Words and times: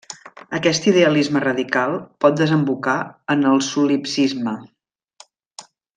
Aquest 0.59 0.87
idealisme 0.91 1.43
radical 1.43 1.93
pot 2.25 2.39
desembocar 2.41 2.97
en 3.35 3.45
el 3.51 3.63
solipsisme. 3.69 4.55